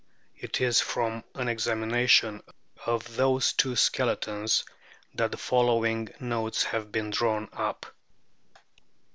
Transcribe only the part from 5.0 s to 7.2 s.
that the following notes have been